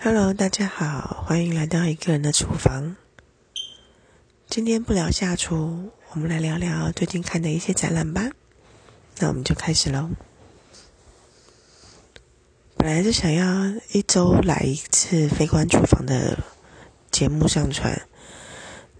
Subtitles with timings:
[0.00, 2.94] Hello，大家好，欢迎来到一个人的厨房。
[4.48, 8.30] 今天不聊下厨，我们来聊聊最近看的一些展览吧。
[9.18, 10.08] 那我们就开始喽。
[12.76, 16.38] 本来是想要一周来一次非关厨房的
[17.10, 18.00] 节目上传，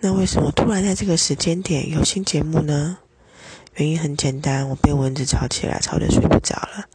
[0.00, 2.96] 那为什么突然在这个时间点有新节目呢？
[3.74, 6.86] 原因很简单，我被蚊子吵起来，吵得睡不着了。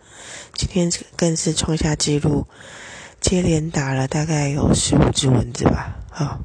[0.55, 2.47] 今天更是创下纪录，
[3.21, 5.99] 接连打了大概有十五只蚊子吧。
[6.09, 6.43] 好，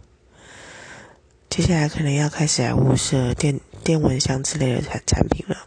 [1.49, 5.67] 接下来可能要开始来物色电电蚊香之类的产产品了。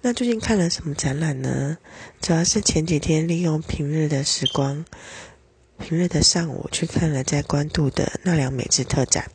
[0.00, 1.76] 那最近看了什么展览呢？
[2.22, 4.86] 主要是前几天利用平日的时光，
[5.78, 9.30] 平日的上午去看了在关渡的奈良美智特展。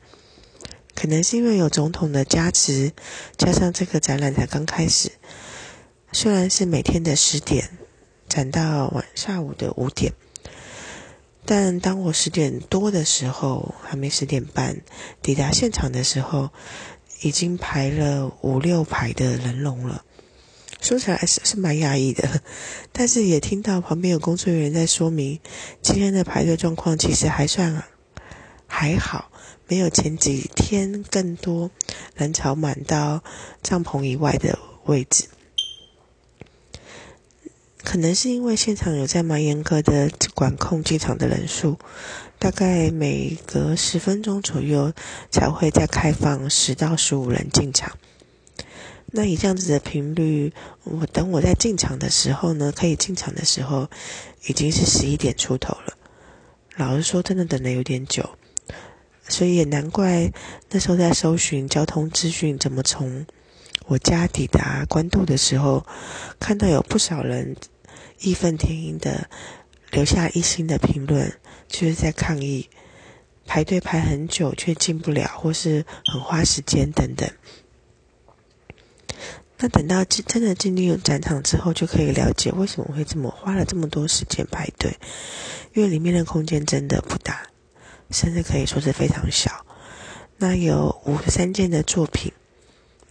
[0.96, 2.94] 可能是因为有总统的加持，
[3.38, 5.12] 加上这个展览才刚开始，
[6.12, 7.70] 虽然是每天的十点
[8.36, 10.12] 展到晚下午的五点，
[11.46, 14.82] 但当我十点多的时候，还没十点半
[15.22, 16.50] 抵达现场的时候，
[17.22, 20.04] 已经排了五六排的人龙了。
[20.82, 22.42] 说起来是是蛮压抑的，
[22.92, 25.40] 但是也听到旁边有工作人员在说明，
[25.82, 27.84] 今天的排队状况其实还算
[28.68, 29.32] 还好。
[29.70, 31.72] 没有前几天更多
[32.16, 33.24] 人潮满到
[33.64, 35.24] 帐篷以外的位置，
[37.86, 41.78] 可能是因为现场有在蛮严格的管控进场的人数，
[42.40, 44.92] 大概每隔十分钟左右
[45.32, 47.96] 才会再开放十到十五人进场。
[49.12, 50.52] 那以这样子的频率，
[50.84, 53.88] 我等我在进场的时候呢，可以进场的时候
[54.48, 55.94] 已经是十一点出头了。
[56.76, 58.32] 老实说，真的等的有点久。
[59.30, 60.32] 所以也难怪
[60.72, 63.26] 那时候在搜寻交通资讯，怎么从
[63.86, 65.86] 我家抵达关渡的时候，
[66.40, 67.56] 看到有不少人
[68.20, 69.30] 义愤填膺的
[69.92, 71.32] 留下一星的评论，
[71.68, 72.70] 就是在抗议
[73.46, 77.30] 排队排很久却进不了，或是很花时间等等。
[79.58, 84.98] 那等到真的进入展场之后，就可以了解为什么会这么花了这么多时间排队，
[85.74, 87.48] 因为里面的空间真的不大。
[88.12, 89.66] 甚至可以说是非常小。
[90.38, 92.32] 那有五十三件的作品，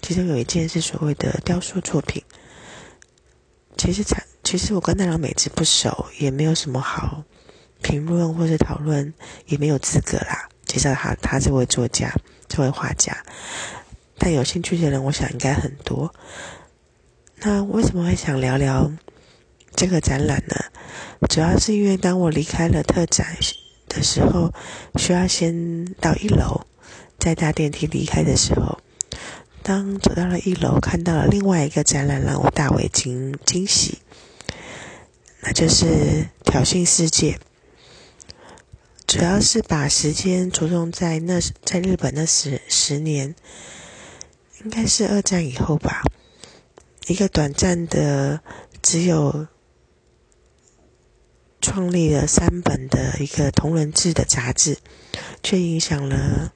[0.00, 2.22] 其中有一件是所谓的雕塑作品。
[3.76, 7.24] 其实，产其实我跟奈良美智不熟，也没有什么好
[7.82, 9.12] 评论或是讨论，
[9.46, 10.48] 也没有资格啦。
[10.66, 12.12] 介绍他，他这位作家，
[12.46, 13.16] 这位画家。
[14.18, 16.14] 但有兴趣的人，我想应该很多。
[17.38, 18.92] 那为什么会想聊聊
[19.74, 20.54] 这个展览呢？
[21.28, 23.26] 主要是因为当我离开了特展。
[23.86, 24.52] 的时候，
[24.96, 26.62] 需要先到一楼，
[27.16, 28.80] 再搭电梯离开的时候，
[29.62, 33.98] 当走到了一楼，看到了另外一个展览，让我大为惊惊喜，
[35.44, 35.84] 那就是
[36.42, 37.32] 《挑衅世界》，
[39.06, 43.34] 主要是把时间着重在那在日本那十十年，
[44.62, 46.02] 应该是二战以后吧，
[47.06, 48.40] 一个短暂的
[48.82, 49.46] 只有。
[51.60, 54.76] 创立了三本的一个同人志的杂志，
[55.42, 56.52] 却影响了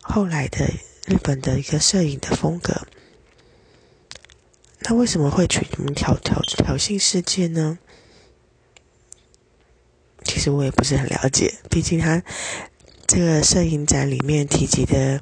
[0.00, 0.66] 后来的
[1.06, 2.88] 日本的一个摄影的风格。
[4.80, 7.78] 那为什么会取名“挑挑挑衅世界”呢？
[10.48, 12.22] 我也不是很了解，毕竟他
[13.06, 15.20] 这个摄影展里面提及的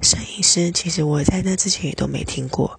[0.00, 2.78] 摄影师，其实我在那之前也都没听过。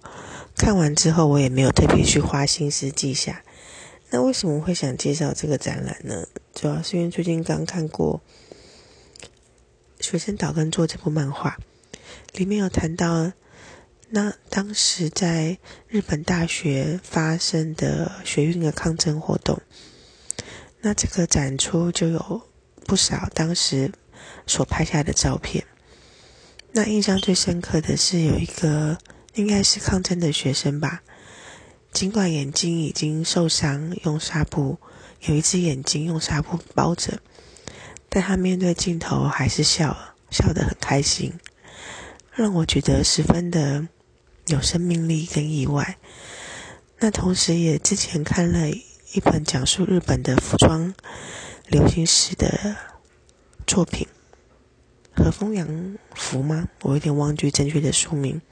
[0.56, 3.42] 看完之后，我也没有特别去花心思记下。
[4.10, 6.28] 那为什么会想介绍这个展览呢？
[6.54, 8.22] 主要是因为最近刚看过
[10.04, 11.58] 《学生岛根做这部漫画，
[12.34, 13.32] 里面有谈到
[14.10, 15.58] 那当时在
[15.88, 19.60] 日本大学发生的学运的抗争活动。
[20.86, 22.42] 那这个展出就有
[22.84, 23.90] 不少当时
[24.46, 25.64] 所拍下的照片。
[26.72, 28.98] 那印象最深刻的是有一个
[29.32, 31.02] 应该是抗争的学生吧。
[31.90, 34.76] 尽管眼睛已经受伤，用纱布
[35.22, 37.18] 有一只眼睛用纱布包着，
[38.10, 39.96] 但他面对镜头还是笑，
[40.30, 41.32] 笑得很开心，
[42.34, 43.88] 让我觉得十分的
[44.48, 45.96] 有生命力跟意外。
[46.98, 48.68] 那同时也之前看了
[49.14, 50.92] 一本讲述日本的服装
[51.68, 52.74] 流行史的
[53.64, 54.08] 作品，
[55.22, 56.66] 《和风洋服》吗？
[56.82, 58.42] 我有点忘记正确的书名。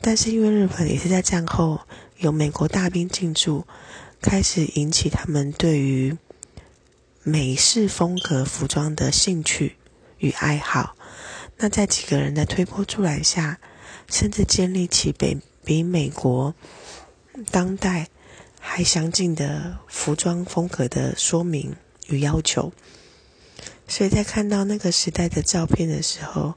[0.00, 1.80] 但是因为日本也是在战后。
[2.18, 3.66] 有美国大兵进驻，
[4.22, 6.16] 开始引起他们对于
[7.24, 9.76] 美式风格服装的兴趣
[10.18, 10.96] 与爱好。
[11.56, 13.58] 那在几个人的推波助澜下，
[14.08, 16.54] 甚至建立起比比美国
[17.50, 18.08] 当代
[18.68, 21.76] 还详尽的服装风格的说明
[22.08, 22.72] 与要求。
[23.86, 26.54] 所以在看到那个时代的照片的时候，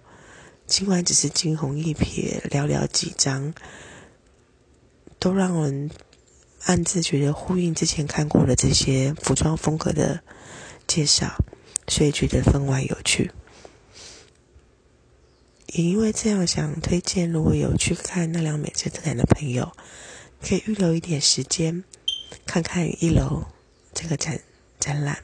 [0.65, 3.53] 尽管只是惊鸿一瞥，寥寥几张，
[5.19, 5.91] 都让人
[6.63, 10.21] 暗自觉得呼应之前看过的这些服装风格的
[10.87, 11.37] 介绍，
[11.87, 13.31] 所以觉得分外有趣。
[15.67, 19.71] 也因为这样，想推荐如果有去看奈良美智特展的朋友，
[20.41, 21.83] 可以预留一点时间，
[22.51, 23.45] 看看一楼
[23.93, 24.41] 这个展
[24.79, 25.23] 展览。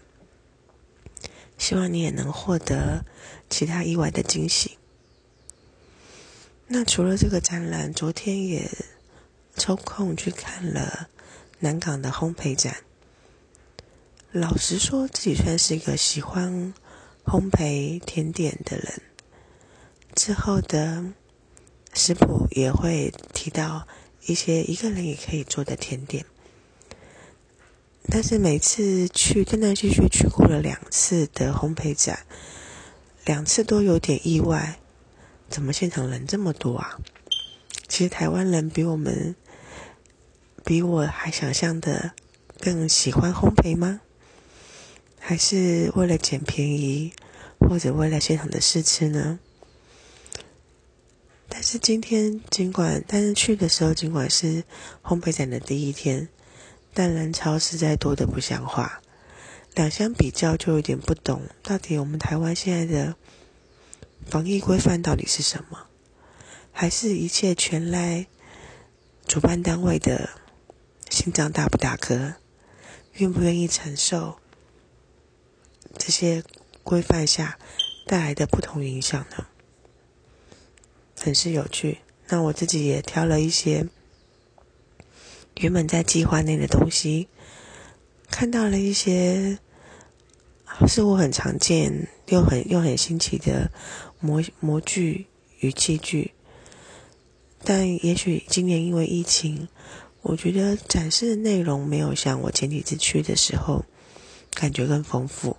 [1.58, 3.04] 希望你也能获得
[3.50, 4.78] 其他意外的惊喜。
[6.68, 8.70] 那除了这个展览，昨天也
[9.56, 11.10] 抽空去看了
[11.58, 12.84] 南港的烘焙展。
[14.32, 16.76] 老实说，自己算是一个喜欢
[17.24, 19.02] 烘焙甜点的人。
[20.14, 21.04] 之后的
[21.92, 23.88] 食谱也会提到
[24.28, 26.24] 一些一个人也可以做的甜点。
[28.08, 32.26] 但是每次去断断续续去过了两次的烘焙展，
[33.26, 34.80] 两次都有点意外，
[35.50, 37.00] 怎么现场人这么多啊？
[37.88, 39.36] 其实台湾人比我们
[40.64, 42.14] 比我还想象的
[42.60, 44.02] 更喜欢烘焙吗？
[45.20, 47.12] 还是为了捡便宜，
[47.60, 49.40] 或者为了现场的试吃呢？
[51.50, 54.64] 但是今天尽管，但是去的时候尽管是
[55.04, 56.30] 烘焙展的第一天。
[56.98, 59.02] 但人潮实在多的不像话，
[59.74, 63.18] 两相比较就有点不懂，到底我们台湾现在的
[64.26, 65.88] 防疫规范到底是什么？
[66.72, 68.28] 还是一切全赖
[69.28, 70.30] 主办单位的
[71.10, 72.36] 心脏大不大颗，
[73.16, 74.40] 愿不愿意承受
[75.98, 76.46] 这些
[76.82, 77.60] 规范下
[78.08, 79.48] 带来的不同影响呢？
[81.20, 82.00] 很是有趣。
[82.30, 83.86] 那我自己也挑了一些。
[85.56, 87.28] 原本在计划内的东西，
[88.30, 89.58] 看到了一些
[90.88, 93.72] 似乎很常见又很又很新奇的
[94.20, 95.28] 模模具
[95.60, 96.34] 与器具，
[97.64, 99.70] 但也许今年因为疫情，
[100.22, 103.86] 我觉得展示的内容没有像我前几次去的时候
[104.54, 105.56] 感觉更丰富。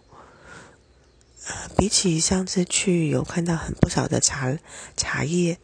[1.76, 4.58] 比起上次去有看到很不少的茶
[4.96, 5.58] 茶叶，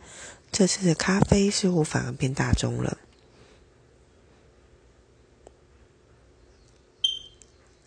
[0.51, 2.97] 这次的咖啡似乎反而变大众了。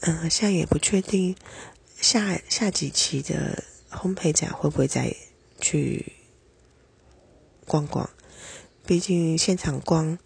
[0.08, 1.36] 嗯，现在也不确定
[2.00, 5.16] 下下几期的烘焙展会不会再
[5.60, 6.14] 去
[7.66, 8.08] 逛逛。
[8.86, 10.20] 毕竟现场逛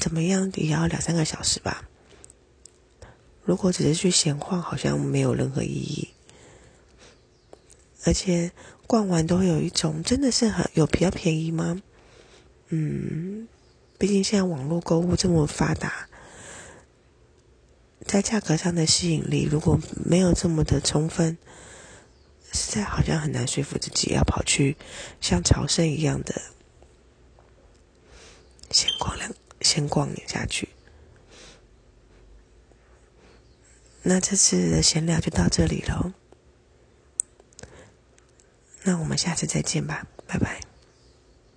[0.00, 1.86] 怎么样也要两三个小时吧。
[3.44, 6.08] 如果只是去闲逛，好像没有任何意义。
[8.04, 8.50] 而且
[8.86, 11.82] 逛完都会有一种真的是很有比较便宜吗？
[12.68, 13.46] 嗯，
[13.98, 16.08] 毕竟现在网络购物这么发达。
[18.06, 21.36] 在价格上的吸引力，如果没有这么的充分，
[22.52, 24.76] 实在好像很难说服自己要跑去
[25.20, 26.40] 像朝圣一样的
[28.70, 30.68] 先逛两先逛下去。
[34.02, 36.12] 那这次的闲聊就到这里喽，
[38.84, 40.60] 那我们下次再见吧，拜拜。